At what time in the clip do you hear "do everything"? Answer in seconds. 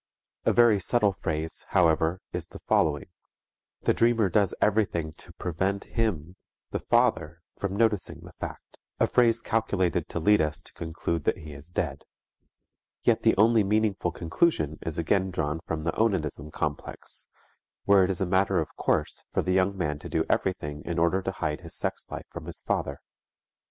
20.09-20.81